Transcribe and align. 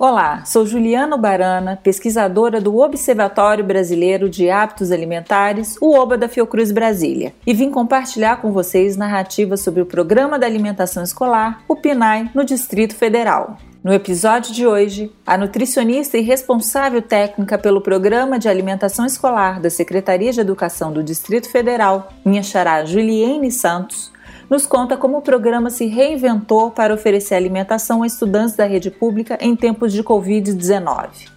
Olá, 0.00 0.46
sou 0.46 0.64
Juliana 0.64 1.14
Barana, 1.18 1.76
pesquisadora 1.76 2.58
do 2.58 2.74
Observatório 2.78 3.62
Brasileiro 3.62 4.30
de 4.30 4.48
Hábitos 4.48 4.90
Alimentares, 4.90 5.76
o 5.78 5.94
OBA 5.94 6.16
da 6.16 6.26
Fiocruz 6.26 6.72
Brasília, 6.72 7.34
e 7.46 7.52
vim 7.52 7.70
compartilhar 7.70 8.40
com 8.40 8.50
vocês 8.50 8.96
narrativas 8.96 9.60
sobre 9.60 9.82
o 9.82 9.84
Programa 9.84 10.38
da 10.38 10.46
Alimentação 10.46 11.02
Escolar, 11.02 11.62
o 11.68 11.76
PNAE, 11.76 12.30
no 12.34 12.46
Distrito 12.46 12.96
Federal. 12.96 13.58
No 13.84 13.92
episódio 13.92 14.54
de 14.54 14.66
hoje, 14.66 15.12
a 15.26 15.36
nutricionista 15.36 16.16
e 16.16 16.22
responsável 16.22 17.02
técnica 17.02 17.58
pelo 17.58 17.82
Programa 17.82 18.38
de 18.38 18.48
Alimentação 18.48 19.04
Escolar 19.04 19.60
da 19.60 19.68
Secretaria 19.68 20.32
de 20.32 20.40
Educação 20.40 20.94
do 20.94 21.02
Distrito 21.02 21.50
Federal, 21.50 22.08
minha 22.24 22.42
xará 22.42 22.86
Juliene 22.86 23.52
Santos, 23.52 24.10
nos 24.50 24.66
conta 24.66 24.96
como 24.96 25.18
o 25.18 25.22
programa 25.22 25.70
se 25.70 25.86
reinventou 25.86 26.72
para 26.72 26.92
oferecer 26.92 27.36
alimentação 27.36 28.02
a 28.02 28.06
estudantes 28.06 28.56
da 28.56 28.66
rede 28.66 28.90
pública 28.90 29.38
em 29.40 29.54
tempos 29.54 29.92
de 29.92 30.02
Covid-19. 30.02 31.30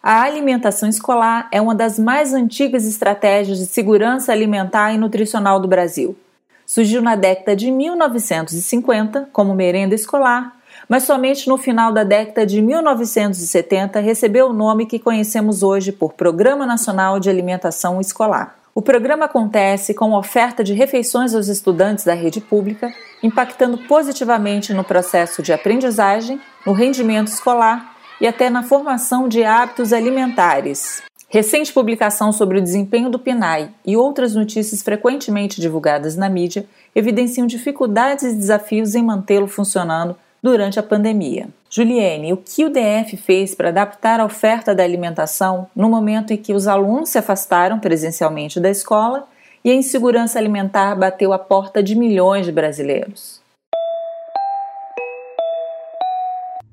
A 0.00 0.22
alimentação 0.22 0.88
escolar 0.88 1.48
é 1.52 1.60
uma 1.60 1.74
das 1.74 1.98
mais 1.98 2.32
antigas 2.32 2.86
estratégias 2.86 3.58
de 3.58 3.66
segurança 3.66 4.30
alimentar 4.30 4.92
e 4.92 4.98
nutricional 4.98 5.58
do 5.58 5.66
Brasil. 5.66 6.16
Surgiu 6.64 7.02
na 7.02 7.16
década 7.16 7.56
de 7.56 7.70
1950 7.70 9.28
como 9.32 9.54
merenda 9.54 9.94
escolar, 9.94 10.56
mas 10.88 11.02
somente 11.02 11.48
no 11.48 11.58
final 11.58 11.92
da 11.92 12.04
década 12.04 12.46
de 12.46 12.62
1970 12.62 13.98
recebeu 13.98 14.50
o 14.50 14.52
nome 14.52 14.86
que 14.86 15.00
conhecemos 15.00 15.64
hoje 15.64 15.90
por 15.90 16.12
Programa 16.12 16.64
Nacional 16.64 17.18
de 17.18 17.28
Alimentação 17.28 18.00
Escolar. 18.00 18.56
O 18.74 18.82
programa 18.82 19.24
acontece 19.24 19.94
com 19.94 20.12
oferta 20.12 20.62
de 20.62 20.72
refeições 20.72 21.34
aos 21.34 21.48
estudantes 21.48 22.04
da 22.04 22.14
rede 22.14 22.40
pública, 22.40 22.92
impactando 23.22 23.78
positivamente 23.78 24.72
no 24.72 24.84
processo 24.84 25.42
de 25.42 25.52
aprendizagem, 25.52 26.40
no 26.64 26.72
rendimento 26.72 27.28
escolar 27.28 27.96
e 28.20 28.26
até 28.26 28.50
na 28.50 28.62
formação 28.62 29.28
de 29.28 29.42
hábitos 29.42 29.92
alimentares. 29.92 31.02
Recente 31.30 31.72
publicação 31.72 32.32
sobre 32.32 32.58
o 32.58 32.62
desempenho 32.62 33.10
do 33.10 33.18
PNAE 33.18 33.70
e 33.84 33.96
outras 33.96 34.34
notícias 34.34 34.82
frequentemente 34.82 35.60
divulgadas 35.60 36.16
na 36.16 36.28
mídia 36.28 36.64
evidenciam 36.94 37.46
dificuldades 37.46 38.24
e 38.24 38.34
desafios 38.34 38.94
em 38.94 39.02
mantê-lo 39.02 39.46
funcionando 39.46 40.16
durante 40.42 40.78
a 40.78 40.82
pandemia. 40.82 41.48
Juliane, 41.70 42.32
o 42.32 42.36
que 42.38 42.64
o 42.64 42.70
DF 42.70 43.16
fez 43.18 43.54
para 43.54 43.68
adaptar 43.68 44.20
a 44.20 44.24
oferta 44.24 44.74
da 44.74 44.82
alimentação 44.82 45.68
no 45.76 45.88
momento 45.90 46.32
em 46.32 46.36
que 46.38 46.54
os 46.54 46.66
alunos 46.66 47.10
se 47.10 47.18
afastaram 47.18 47.78
presencialmente 47.78 48.58
da 48.58 48.70
escola 48.70 49.28
e 49.62 49.70
a 49.70 49.74
insegurança 49.74 50.38
alimentar 50.38 50.94
bateu 50.94 51.30
a 51.30 51.38
porta 51.38 51.82
de 51.82 51.94
milhões 51.94 52.46
de 52.46 52.52
brasileiros? 52.52 53.42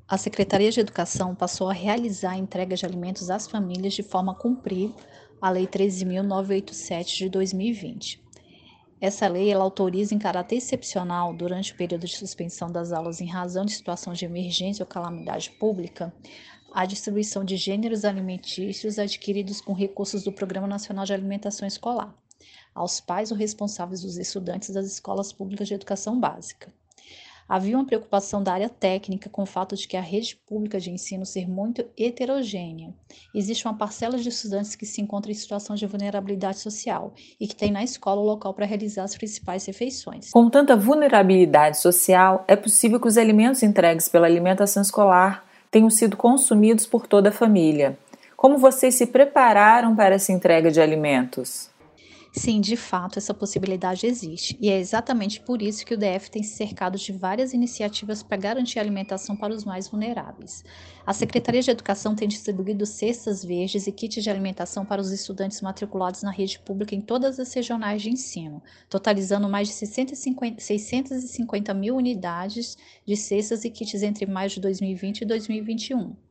A 0.08 0.16
Secretaria 0.16 0.70
de 0.70 0.80
Educação 0.80 1.34
passou 1.34 1.68
a 1.68 1.74
realizar 1.74 2.30
a 2.30 2.38
entrega 2.38 2.74
de 2.74 2.86
alimentos 2.86 3.28
às 3.28 3.46
famílias 3.46 3.92
de 3.92 4.02
forma 4.02 4.32
a 4.32 4.34
cumprir 4.34 4.94
a 5.42 5.50
Lei 5.50 5.66
13.987 5.66 7.18
de 7.18 7.28
2020. 7.28 8.25
Essa 9.00 9.28
lei 9.28 9.50
ela 9.50 9.64
autoriza 9.64 10.14
em 10.14 10.18
caráter 10.18 10.56
excepcional, 10.56 11.34
durante 11.34 11.72
o 11.72 11.76
período 11.76 12.06
de 12.06 12.16
suspensão 12.16 12.70
das 12.70 12.92
aulas 12.92 13.20
em 13.20 13.26
razão 13.26 13.64
de 13.64 13.72
situação 13.72 14.12
de 14.12 14.24
emergência 14.24 14.82
ou 14.82 14.88
calamidade 14.88 15.50
pública, 15.50 16.14
a 16.72 16.86
distribuição 16.86 17.44
de 17.44 17.56
gêneros 17.56 18.04
alimentícios 18.04 18.98
adquiridos 18.98 19.60
com 19.60 19.72
recursos 19.72 20.22
do 20.22 20.32
Programa 20.32 20.66
Nacional 20.66 21.04
de 21.04 21.12
Alimentação 21.12 21.66
Escolar 21.66 22.14
aos 22.76 23.00
pais 23.00 23.30
ou 23.30 23.36
responsáveis 23.36 24.02
dos 24.02 24.18
estudantes 24.18 24.68
das 24.70 24.86
escolas 24.86 25.32
públicas 25.32 25.66
de 25.66 25.74
educação 25.74 26.20
básica. 26.20 26.70
Havia 27.48 27.76
uma 27.76 27.86
preocupação 27.86 28.42
da 28.42 28.52
área 28.52 28.68
técnica 28.68 29.30
com 29.30 29.42
o 29.42 29.46
fato 29.46 29.76
de 29.76 29.86
que 29.86 29.96
a 29.96 30.00
rede 30.00 30.36
pública 30.46 30.80
de 30.80 30.90
ensino 30.90 31.24
ser 31.24 31.48
muito 31.48 31.84
heterogênea. 31.96 32.92
Existe 33.32 33.66
uma 33.66 33.76
parcela 33.76 34.18
de 34.18 34.28
estudantes 34.28 34.74
que 34.74 34.84
se 34.84 35.00
encontra 35.00 35.30
em 35.30 35.34
situação 35.34 35.76
de 35.76 35.86
vulnerabilidade 35.86 36.58
social 36.58 37.14
e 37.40 37.46
que 37.46 37.54
tem 37.54 37.70
na 37.70 37.84
escola 37.84 38.20
o 38.20 38.24
local 38.24 38.52
para 38.52 38.66
realizar 38.66 39.04
as 39.04 39.16
principais 39.16 39.64
refeições. 39.64 40.30
Com 40.30 40.50
tanta 40.50 40.76
vulnerabilidade 40.76 41.80
social, 41.80 42.44
é 42.48 42.56
possível 42.56 43.00
que 43.00 43.06
os 43.06 43.16
alimentos 43.16 43.62
entregues 43.62 44.08
pela 44.08 44.26
alimentação 44.26 44.82
escolar 44.82 45.44
tenham 45.70 45.90
sido 45.90 46.16
consumidos 46.16 46.84
por 46.84 47.06
toda 47.06 47.28
a 47.28 47.32
família. 47.32 47.96
Como 48.36 48.58
vocês 48.58 48.96
se 48.96 49.06
prepararam 49.06 49.94
para 49.94 50.16
essa 50.16 50.32
entrega 50.32 50.70
de 50.70 50.80
alimentos? 50.80 51.70
Sim, 52.38 52.60
de 52.60 52.76
fato, 52.76 53.18
essa 53.18 53.32
possibilidade 53.32 54.06
existe, 54.06 54.58
e 54.60 54.68
é 54.68 54.78
exatamente 54.78 55.40
por 55.40 55.62
isso 55.62 55.86
que 55.86 55.94
o 55.94 55.96
DF 55.96 56.30
tem 56.30 56.42
se 56.42 56.54
cercado 56.54 56.98
de 56.98 57.10
várias 57.10 57.54
iniciativas 57.54 58.22
para 58.22 58.36
garantir 58.36 58.78
a 58.78 58.82
alimentação 58.82 59.34
para 59.34 59.54
os 59.54 59.64
mais 59.64 59.88
vulneráveis. 59.88 60.62
A 61.06 61.14
Secretaria 61.14 61.62
de 61.62 61.70
Educação 61.70 62.14
tem 62.14 62.28
distribuído 62.28 62.84
cestas 62.84 63.42
verdes 63.42 63.86
e 63.86 63.92
kits 63.92 64.22
de 64.22 64.28
alimentação 64.28 64.84
para 64.84 65.00
os 65.00 65.12
estudantes 65.12 65.62
matriculados 65.62 66.22
na 66.22 66.30
rede 66.30 66.58
pública 66.58 66.94
em 66.94 67.00
todas 67.00 67.40
as 67.40 67.54
regionais 67.54 68.02
de 68.02 68.10
ensino, 68.10 68.62
totalizando 68.90 69.48
mais 69.48 69.68
de 69.68 69.74
650, 69.74 70.60
650 70.60 71.72
mil 71.72 71.96
unidades 71.96 72.76
de 73.06 73.16
cestas 73.16 73.64
e 73.64 73.70
kits 73.70 74.02
entre 74.02 74.26
maio 74.26 74.50
de 74.50 74.60
2020 74.60 75.22
e 75.22 75.24
2021. 75.24 76.25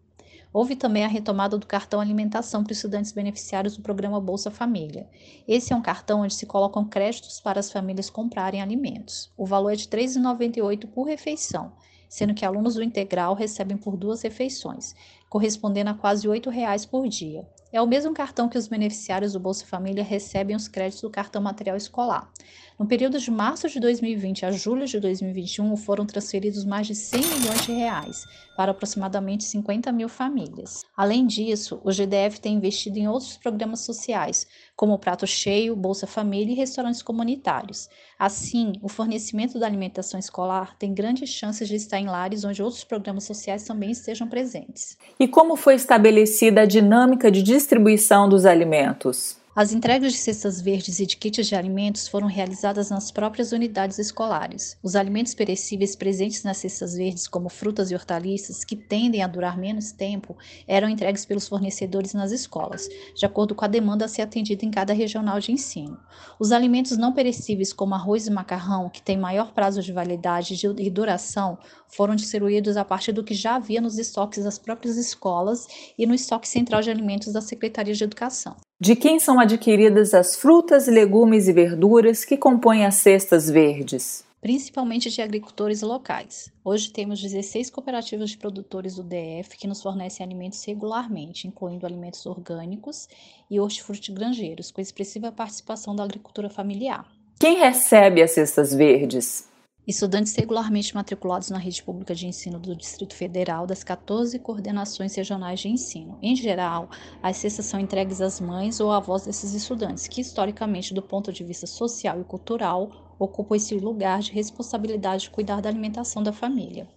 Houve 0.56 0.74
também 0.74 1.04
a 1.04 1.10
retomada 1.10 1.58
do 1.58 1.68
cartão 1.68 2.00
alimentação 2.00 2.64
para 2.64 2.72
estudantes 2.72 3.12
beneficiários 3.12 3.76
do 3.76 3.84
programa 3.84 4.22
Bolsa 4.22 4.50
Família. 4.50 5.06
Esse 5.46 5.74
é 5.74 5.76
um 5.76 5.82
cartão 5.82 6.22
onde 6.22 6.34
se 6.34 6.46
colocam 6.46 6.86
créditos 6.86 7.42
para 7.42 7.60
as 7.60 7.70
famílias 7.70 8.10
comprarem 8.10 8.62
alimentos. 8.62 9.30
O 9.36 9.46
valor 9.46 9.74
é 9.74 9.76
de 9.76 9.84
R$ 9.84 9.90
3,98 9.90 10.88
por 10.88 11.08
refeição, 11.08 11.74
sendo 12.08 12.34
que 12.34 12.46
alunos 12.46 12.76
do 12.76 12.84
integral 12.84 13.36
recebem 13.36 13.76
por 13.76 13.98
duas 13.98 14.22
refeições, 14.22 14.96
correspondendo 15.28 15.90
a 15.90 15.94
quase 15.94 16.26
R$ 16.26 16.40
8,00 16.40 16.88
por 16.88 17.06
dia. 17.10 17.46
É 17.74 17.82
o 17.82 17.88
mesmo 17.88 18.14
cartão 18.14 18.48
que 18.48 18.58
os 18.58 18.68
beneficiários 18.68 19.34
do 19.34 19.40
Bolsa 19.40 19.66
Família 19.66 20.04
recebem 20.04 20.56
os 20.56 20.68
créditos 20.68 21.02
do 21.02 21.10
cartão 21.10 21.42
material 21.42 21.76
escolar. 21.76 22.32
No 22.78 22.86
período 22.86 23.18
de 23.18 23.32
março 23.32 23.70
de 23.70 23.80
2020 23.80 24.46
a 24.46 24.52
julho 24.52 24.86
de 24.86 25.00
2021, 25.00 25.78
foram 25.78 26.06
transferidos 26.06 26.66
mais 26.66 26.86
de 26.86 26.94
100 26.94 27.22
milhões 27.22 27.66
de 27.66 27.72
reais 27.72 28.26
para 28.58 28.72
aproximadamente 28.72 29.46
50 29.46 29.94
mil 29.94 30.10
famílias. 30.10 30.82
Além 30.96 31.26
disso, 31.26 31.80
o 31.86 31.92
GDF 31.92 32.40
tem 32.40 32.56
investido 32.56 33.00
em 33.00 33.08
outros 33.08 33.38
programas 33.38 33.80
sociais, 33.82 34.46
como 34.76 34.94
o 34.94 35.00
Prato 35.00 35.26
Cheio, 35.26 35.76
Bolsa 35.76 36.06
Família 36.06 36.52
e 36.52 36.56
restaurantes 36.56 37.02
comunitários. 37.02 37.88
Assim, 38.20 38.74
o 38.82 38.90
fornecimento 38.90 39.58
da 39.58 39.66
alimentação 39.66 40.20
escolar 40.20 40.78
tem 40.78 40.94
grandes 40.94 41.30
chances 41.30 41.70
de 41.70 41.76
estar 41.76 42.00
em 42.00 42.08
lares 42.08 42.44
onde 42.44 42.62
outros 42.62 42.84
programas 42.84 43.24
sociais 43.24 43.64
também 43.64 43.92
estejam 43.92 44.28
presentes. 44.28 44.98
E 45.18 45.28
como 45.28 45.56
foi 45.56 45.76
estabelecida 45.76 46.62
a 46.62 46.66
dinâmica 46.66 47.32
de 47.32 47.42
distribuição 47.66 48.30
dos 48.30 48.46
alimentos? 48.46 49.38
As 49.58 49.72
entregas 49.72 50.12
de 50.12 50.20
cestas 50.20 50.60
verdes 50.60 51.00
e 51.00 51.06
de 51.06 51.16
kits 51.16 51.48
de 51.48 51.56
alimentos 51.56 52.10
foram 52.10 52.28
realizadas 52.28 52.90
nas 52.90 53.10
próprias 53.10 53.54
unidades 53.54 53.98
escolares. 53.98 54.78
Os 54.84 54.98
alimentos 54.98 55.34
perecíveis 55.34 55.96
presentes 55.96 56.44
nas 56.44 56.58
cestas 56.58 56.94
verdes, 56.94 57.26
como 57.26 57.48
frutas 57.48 57.90
e 57.90 57.96
hortaliças, 57.96 58.66
que 58.66 58.76
tendem 58.76 59.24
a 59.24 59.28
durar 59.28 59.58
menos 59.58 59.94
tempo, 59.94 60.36
eram 60.68 60.90
entregues 60.90 61.26
pelos 61.26 61.48
fornecedores 61.48 62.14
nas 62.14 62.34
escolas, 62.34 62.90
de 63.16 63.26
acordo 63.26 63.56
com 63.56 63.64
a 63.64 63.70
demanda 63.70 64.04
a 64.04 64.08
ser 64.10 64.24
atendida 64.24 64.66
em 64.66 64.70
cada 64.70 64.92
regional 64.92 65.40
de 65.40 65.54
ensino. 65.54 65.98
Os 66.38 66.52
alimentos 66.52 66.98
não 66.98 67.14
perecíveis, 67.14 67.72
como 67.72 67.96
arroz 67.96 68.28
e 68.28 68.32
macarrão, 68.32 68.90
que 68.90 69.02
têm 69.02 69.18
maior 69.18 69.54
prazo 69.54 69.82
de 69.82 69.94
validade 69.94 70.54
e 70.80 70.90
duração, 70.90 71.58
foram 71.88 72.14
distribuídos 72.14 72.76
a 72.76 72.84
partir 72.84 73.14
do 73.14 73.24
que 73.24 73.34
já 73.34 73.56
havia 73.56 73.80
nos 73.80 73.98
estoques 73.98 74.44
das 74.44 74.60
próprias 74.60 74.98
escolas 74.98 75.66
e 75.98 76.06
no 76.06 76.14
estoque 76.14 76.46
central 76.46 76.82
de 76.82 76.92
alimentos 76.92 77.32
da 77.32 77.40
Secretaria 77.40 77.94
de 77.94 78.04
Educação. 78.04 78.58
De 78.78 78.94
quem 78.94 79.22
são 79.22 79.40
adquiridas 79.40 80.14
as 80.14 80.36
frutas, 80.36 80.86
legumes 80.88 81.48
e 81.48 81.54
verduras 81.54 82.26
que 82.26 82.36
compõem 82.36 82.86
as 82.86 82.96
cestas 82.96 83.50
verdes? 83.50 84.26
Principalmente 84.42 85.10
de 85.10 85.22
agricultores 85.22 85.82
locais. 85.82 86.52
Hoje 86.62 86.92
temos 86.92 87.22
16 87.22 87.70
cooperativas 87.70 88.32
de 88.32 88.38
produtores 88.38 88.96
do 88.96 89.02
DF 89.02 89.58
que 89.58 89.66
nos 89.66 89.82
fornecem 89.82 90.26
alimentos 90.26 90.62
regularmente, 90.66 91.48
incluindo 91.48 91.86
alimentos 91.86 92.26
orgânicos 92.26 93.08
e 93.50 93.62
hortifrutigranjeiros, 93.62 94.72
com 94.72 94.82
expressiva 94.82 95.32
participação 95.32 95.96
da 95.96 96.04
agricultura 96.04 96.50
familiar. 96.50 97.10
Quem 97.40 97.58
recebe 97.58 98.22
as 98.22 98.32
cestas 98.32 98.74
verdes? 98.74 99.48
Estudantes 99.88 100.36
regularmente 100.36 100.96
matriculados 100.96 101.52
na 101.52 101.60
rede 101.60 101.84
pública 101.84 102.16
de 102.16 102.26
ensino 102.26 102.58
do 102.58 102.76
Distrito 102.76 103.16
Federal 103.16 103.68
das 103.68 103.84
14 103.84 104.40
coordenações 104.40 105.14
regionais 105.14 105.60
de 105.60 105.70
ensino. 105.70 106.18
Em 106.24 106.36
geral, 106.36 106.90
as 107.22 107.38
cestas 107.38 107.68
são 107.68 107.80
entregues 107.80 108.20
às 108.20 108.42
mães 108.42 108.80
ou 108.80 108.92
avós 108.92 109.26
desses 109.26 109.54
estudantes, 109.54 110.08
que 110.08 110.22
historicamente, 110.22 110.92
do 110.92 111.04
ponto 111.04 111.32
de 111.32 111.44
vista 111.44 111.68
social 111.68 112.20
e 112.20 112.24
cultural, 112.24 113.16
ocupam 113.20 113.56
esse 113.56 113.76
lugar 113.76 114.22
de 114.22 114.32
responsabilidade 114.32 115.24
de 115.24 115.30
cuidar 115.30 115.62
da 115.62 115.70
alimentação 115.70 116.24
da 116.24 116.34
família. 116.34 116.88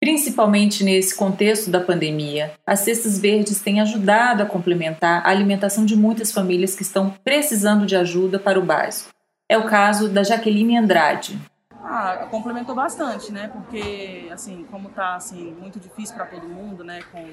Principalmente 0.00 0.82
nesse 0.82 1.14
contexto 1.14 1.70
da 1.70 1.80
pandemia, 1.80 2.54
as 2.66 2.80
cestas 2.80 3.18
verdes 3.18 3.60
têm 3.60 3.82
ajudado 3.82 4.42
a 4.42 4.46
complementar 4.46 5.26
a 5.26 5.28
alimentação 5.28 5.84
de 5.84 5.94
muitas 5.94 6.32
famílias 6.32 6.74
que 6.74 6.82
estão 6.82 7.10
precisando 7.22 7.84
de 7.84 7.96
ajuda 7.96 8.38
para 8.38 8.58
o 8.58 8.64
básico. 8.64 9.17
É 9.48 9.56
o 9.56 9.66
caso 9.66 10.08
da 10.08 10.22
Jaqueline 10.22 10.76
Andrade. 10.76 11.40
Ah, 11.82 12.26
complementou 12.30 12.74
bastante, 12.74 13.32
né? 13.32 13.48
Porque, 13.48 14.28
assim, 14.30 14.66
como 14.70 14.90
tá, 14.90 15.14
assim, 15.14 15.56
muito 15.58 15.80
difícil 15.80 16.14
para 16.14 16.26
todo 16.26 16.46
mundo, 16.46 16.84
né? 16.84 17.00
Com 17.10 17.24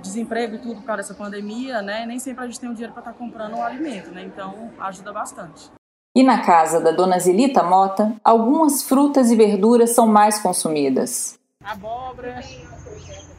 desemprego 0.00 0.54
e 0.54 0.58
tudo 0.58 0.76
por 0.76 0.84
causa 0.84 1.02
dessa 1.02 1.14
pandemia, 1.14 1.82
né? 1.82 2.06
Nem 2.06 2.18
sempre 2.18 2.44
a 2.44 2.46
gente 2.46 2.58
tem 2.58 2.70
o 2.70 2.72
dinheiro 2.72 2.94
para 2.94 3.02
estar 3.02 3.12
tá 3.12 3.18
comprando 3.18 3.56
o 3.56 3.62
alimento, 3.62 4.10
né? 4.10 4.22
Então, 4.24 4.70
ajuda 4.80 5.12
bastante. 5.12 5.70
E 6.16 6.22
na 6.22 6.40
casa 6.40 6.80
da 6.80 6.90
dona 6.90 7.18
Zelita 7.18 7.62
Mota, 7.62 8.14
algumas 8.24 8.82
frutas 8.82 9.30
e 9.30 9.36
verduras 9.36 9.90
são 9.90 10.06
mais 10.06 10.38
consumidas. 10.38 11.38
Abóbora, 11.62 12.40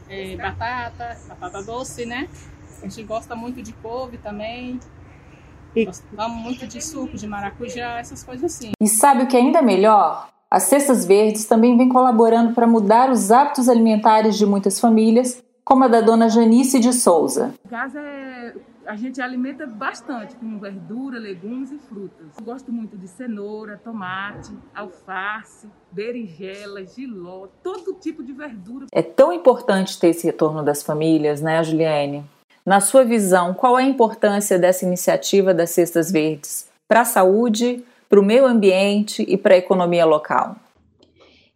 é, 0.08 0.36
batata, 0.36 1.16
batata 1.28 1.62
doce, 1.64 2.06
né? 2.06 2.28
A 2.80 2.86
gente 2.86 3.02
gosta 3.02 3.34
muito 3.34 3.60
de 3.60 3.72
couve 3.72 4.18
também. 4.18 4.78
E... 5.74 5.84
Gostamos 5.84 6.42
muito 6.42 6.66
de 6.66 6.82
suco, 6.82 7.16
de 7.16 7.26
maracujá, 7.26 7.98
essas 7.98 8.22
coisas 8.22 8.44
assim. 8.56 8.72
E 8.80 8.88
sabe 8.88 9.24
o 9.24 9.26
que 9.26 9.36
é 9.36 9.40
ainda 9.40 9.62
melhor? 9.62 10.28
As 10.50 10.64
cestas 10.64 11.04
verdes 11.04 11.44
também 11.44 11.76
vêm 11.76 11.88
colaborando 11.88 12.54
para 12.54 12.66
mudar 12.66 13.10
os 13.10 13.30
hábitos 13.30 13.68
alimentares 13.68 14.36
de 14.36 14.46
muitas 14.46 14.80
famílias, 14.80 15.42
como 15.62 15.84
a 15.84 15.88
da 15.88 16.00
dona 16.00 16.28
Janice 16.28 16.80
de 16.80 16.92
Souza. 16.92 17.52
Em 17.66 17.68
casa 17.68 18.00
é... 18.00 18.54
a 18.86 18.96
gente 18.96 19.20
alimenta 19.20 19.66
bastante 19.66 20.34
com 20.36 20.58
verdura, 20.58 21.18
legumes 21.18 21.70
e 21.70 21.78
frutas. 21.78 22.28
Eu 22.38 22.44
gosto 22.46 22.72
muito 22.72 22.96
de 22.96 23.06
cenoura, 23.06 23.78
tomate, 23.84 24.50
alface, 24.74 25.68
berinjela, 25.92 26.82
giló, 26.86 27.48
todo 27.62 27.92
tipo 27.92 28.24
de 28.24 28.32
verdura. 28.32 28.86
É 28.90 29.02
tão 29.02 29.30
importante 29.30 30.00
ter 30.00 30.08
esse 30.08 30.26
retorno 30.26 30.62
das 30.62 30.82
famílias, 30.82 31.42
né, 31.42 31.62
Juliane? 31.62 32.24
Na 32.68 32.82
sua 32.82 33.02
visão, 33.02 33.54
qual 33.54 33.78
é 33.78 33.82
a 33.82 33.86
importância 33.86 34.58
dessa 34.58 34.84
iniciativa 34.84 35.54
das 35.54 35.70
Cestas 35.70 36.10
Verdes 36.12 36.68
para 36.86 37.00
a 37.00 37.04
saúde, 37.06 37.82
para 38.10 38.20
o 38.20 38.22
meio 38.22 38.44
ambiente 38.44 39.24
e 39.26 39.38
para 39.38 39.54
a 39.54 39.56
economia 39.56 40.04
local? 40.04 40.54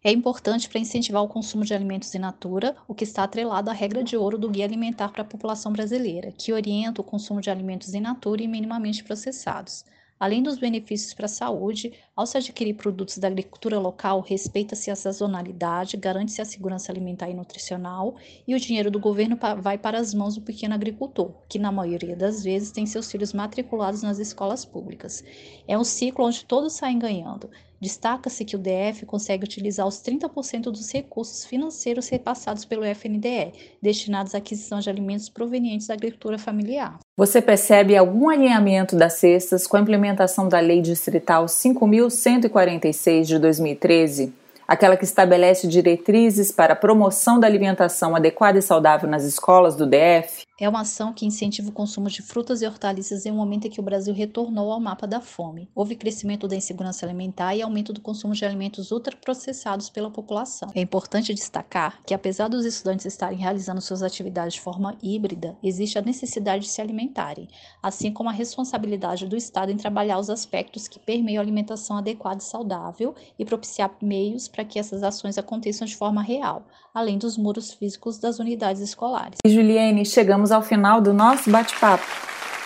É 0.03 0.11
importante 0.11 0.67
para 0.67 0.79
incentivar 0.79 1.21
o 1.21 1.27
consumo 1.27 1.63
de 1.63 1.71
alimentos 1.71 2.15
in 2.15 2.17
natura, 2.17 2.75
o 2.87 2.95
que 2.95 3.03
está 3.03 3.21
atrelado 3.21 3.69
à 3.69 3.73
regra 3.73 4.03
de 4.03 4.17
ouro 4.17 4.39
do 4.39 4.49
Guia 4.49 4.65
Alimentar 4.65 5.09
para 5.09 5.21
a 5.21 5.25
População 5.25 5.71
Brasileira, 5.71 6.33
que 6.35 6.51
orienta 6.51 7.01
o 7.01 7.03
consumo 7.03 7.41
de 7.41 7.51
alimentos 7.51 7.93
in 7.93 8.01
natura 8.01 8.41
e 8.41 8.47
minimamente 8.47 9.03
processados. 9.03 9.85
Além 10.19 10.41
dos 10.41 10.57
benefícios 10.57 11.13
para 11.13 11.25
a 11.25 11.29
saúde, 11.29 11.91
ao 12.15 12.25
se 12.25 12.37
adquirir 12.37 12.75
produtos 12.75 13.17
da 13.17 13.27
agricultura 13.27 13.79
local, 13.79 14.21
respeita-se 14.21 14.89
a 14.89 14.95
sazonalidade, 14.95 15.97
garante-se 15.97 16.41
a 16.41 16.45
segurança 16.45 16.91
alimentar 16.91 17.29
e 17.29 17.33
nutricional, 17.33 18.15
e 18.47 18.55
o 18.55 18.59
dinheiro 18.59 18.89
do 18.89 18.99
governo 18.99 19.37
vai 19.61 19.77
para 19.77 19.99
as 19.99 20.13
mãos 20.13 20.35
do 20.35 20.41
pequeno 20.41 20.75
agricultor, 20.75 21.31
que 21.49 21.59
na 21.59 21.71
maioria 21.71 22.15
das 22.15 22.43
vezes 22.43 22.71
tem 22.71 22.85
seus 22.85 23.11
filhos 23.11 23.33
matriculados 23.33 24.01
nas 24.01 24.19
escolas 24.19 24.63
públicas. 24.63 25.23
É 25.67 25.77
um 25.77 25.83
ciclo 25.83 26.25
onde 26.25 26.45
todos 26.45 26.73
saem 26.73 26.99
ganhando. 26.99 27.49
Destaca-se 27.83 28.45
que 28.45 28.55
o 28.55 28.59
DF 28.59 29.05
consegue 29.05 29.43
utilizar 29.43 29.85
os 29.85 29.97
30% 29.97 30.71
dos 30.71 30.89
recursos 30.89 31.43
financeiros 31.43 32.07
repassados 32.07 32.63
pelo 32.63 32.85
FNDE, 32.85 33.51
destinados 33.81 34.33
à 34.33 34.37
aquisição 34.37 34.79
de 34.79 34.89
alimentos 34.89 35.27
provenientes 35.27 35.87
da 35.87 35.93
agricultura 35.93 36.39
familiar. 36.39 36.97
Você 37.17 37.41
percebe 37.41 37.97
algum 37.97 38.29
alinhamento 38.29 38.95
das 38.95 39.15
cestas 39.15 39.67
com 39.67 39.75
a 39.75 39.81
implementação 39.81 40.47
da 40.47 40.61
Lei 40.61 40.79
Distrital 40.79 41.45
5.146 41.45 43.23
de 43.25 43.37
2013? 43.37 44.33
aquela 44.65 44.95
que 44.95 45.03
estabelece 45.03 45.67
diretrizes 45.67 46.51
para 46.51 46.73
a 46.73 46.75
promoção 46.75 47.39
da 47.39 47.45
alimentação 47.45 48.15
adequada 48.15 48.57
e 48.57 48.61
saudável 48.61 49.09
nas 49.09 49.23
escolas 49.23 49.75
do 49.75 49.85
DF? 49.85 50.45
É 50.59 50.69
uma 50.69 50.81
ação 50.81 51.11
que 51.11 51.25
incentiva 51.25 51.69
o 51.69 51.73
consumo 51.73 52.07
de 52.09 52.21
frutas 52.21 52.61
e 52.61 52.67
hortaliças 52.67 53.25
em 53.25 53.31
um 53.31 53.35
momento 53.35 53.65
em 53.65 53.71
que 53.71 53.79
o 53.79 53.83
Brasil 53.83 54.13
retornou 54.13 54.71
ao 54.71 54.79
mapa 54.79 55.07
da 55.07 55.19
fome. 55.19 55.67
Houve 55.73 55.95
crescimento 55.95 56.47
da 56.47 56.55
insegurança 56.55 57.03
alimentar 57.03 57.55
e 57.55 57.63
aumento 57.63 57.91
do 57.91 57.99
consumo 57.99 58.35
de 58.35 58.45
alimentos 58.45 58.91
ultraprocessados 58.91 59.89
pela 59.89 60.11
população. 60.11 60.69
É 60.75 60.79
importante 60.79 61.33
destacar 61.33 62.03
que, 62.05 62.13
apesar 62.13 62.49
dos 62.49 62.65
estudantes 62.65 63.07
estarem 63.07 63.39
realizando 63.39 63.81
suas 63.81 64.03
atividades 64.03 64.53
de 64.53 64.61
forma 64.61 64.95
híbrida, 65.01 65.57
existe 65.63 65.97
a 65.97 66.03
necessidade 66.03 66.65
de 66.65 66.69
se 66.69 66.79
alimentarem, 66.79 67.47
assim 67.81 68.11
como 68.11 68.29
a 68.29 68.33
responsabilidade 68.33 69.25
do 69.25 69.35
Estado 69.35 69.71
em 69.71 69.77
trabalhar 69.77 70.19
os 70.19 70.29
aspectos 70.29 70.87
que 70.87 70.99
permeiam 70.99 71.41
a 71.41 71.43
alimentação 71.43 71.97
adequada 71.97 72.41
e 72.41 72.43
saudável 72.43 73.15
e 73.39 73.43
propiciar 73.43 73.91
meios 73.99 74.47
para 74.47 74.63
que 74.63 74.77
essas 74.77 75.01
ações 75.01 75.39
aconteçam 75.39 75.87
de 75.87 75.95
forma 75.95 76.21
real, 76.21 76.67
além 76.93 77.17
dos 77.17 77.39
muros 77.39 77.73
físicos 77.73 78.19
das 78.19 78.37
unidades 78.37 78.83
escolares. 78.83 79.39
E 79.43 79.49
Juliane, 79.49 80.05
chegamos 80.05 80.42
ao 80.51 80.61
final 80.61 81.01
do 81.01 81.13
nosso 81.13 81.49
bate-papo. 81.49 82.23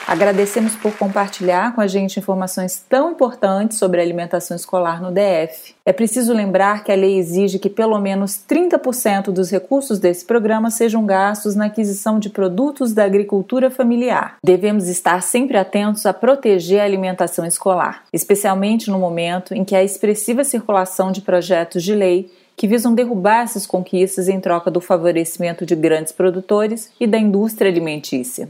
Agradecemos 0.08 0.74
por 0.74 0.98
compartilhar 0.98 1.76
com 1.76 1.82
a 1.82 1.88
gente 1.88 2.18
informações 2.18 2.82
tão 2.88 3.12
importantes 3.12 3.78
sobre 3.78 4.00
a 4.00 4.04
alimentação 4.04 4.56
escolar 4.56 5.02
no 5.02 5.12
DF. 5.12 5.76
É 5.86 5.92
preciso 5.92 6.34
lembrar 6.34 6.86
que 6.86 6.94
a 6.94 6.96
lei 6.96 7.18
exige 7.18 7.60
que 7.60 7.70
pelo 7.70 8.00
menos 8.00 8.40
30% 8.50 9.32
dos 9.32 9.52
recursos 9.52 10.00
desse 10.00 10.24
programa 10.24 10.72
sejam 10.72 11.06
gastos 11.06 11.56
na 11.56 11.66
aquisição 11.66 12.20
de 12.20 12.30
produtos 12.30 12.94
da 12.94 13.04
agricultura 13.04 13.70
familiar. 13.70 14.38
Devemos 14.42 14.88
estar 14.88 15.22
sempre 15.22 15.58
atentos 15.58 16.06
a 16.06 16.14
proteger 16.14 16.80
a 16.80 16.86
alimentação 16.86 17.46
escolar, 17.46 18.04
especialmente 18.14 18.90
no 18.90 19.00
momento 19.00 19.54
em 19.54 19.66
que 19.66 19.76
há 19.76 19.84
expressiva 19.84 20.46
circulação 20.46 21.12
de 21.12 21.20
projetos 21.20 21.84
de 21.84 21.94
lei 21.94 22.32
que 22.58 22.68
visam 22.68 22.96
derrubar 22.96 23.44
essas 23.44 23.68
conquistas 23.68 24.28
em 24.28 24.40
troca 24.40 24.72
do 24.72 24.82
favorecimento 24.82 25.64
de 25.64 25.76
grandes 25.76 26.12
produtores 26.12 26.90
e 27.00 27.06
da 27.06 27.20
indústria 27.20 27.70
alimentícia. 27.70 28.50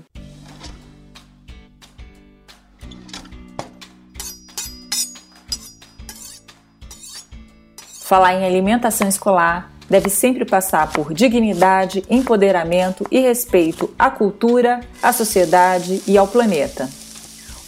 Falar 8.02 8.36
em 8.36 8.46
alimentação 8.46 9.10
escolar 9.10 9.70
deve 9.90 10.10
sempre 10.10 10.46
passar 10.46 10.90
por 10.94 11.14
dignidade, 11.14 12.06
empoderamento 12.10 13.06
e 13.12 13.20
respeito 13.20 13.94
à 14.00 14.10
cultura, 14.10 14.80
à 15.04 15.12
sociedade 15.12 16.02
e 16.08 16.18
ao 16.18 16.26
planeta. 16.26 16.90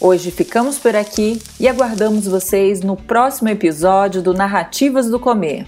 Hoje 0.00 0.30
ficamos 0.30 0.78
por 0.78 0.96
aqui 0.96 1.42
e 1.60 1.68
aguardamos 1.68 2.26
vocês 2.26 2.80
no 2.80 2.96
próximo 2.96 3.50
episódio 3.50 4.22
do 4.22 4.32
Narrativas 4.32 5.10
do 5.10 5.20
Comer. 5.20 5.66